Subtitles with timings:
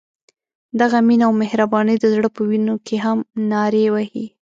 [0.79, 3.17] دغه مینه او مهرباني د زړه په وینو کې هم
[3.51, 4.25] نارې وهي.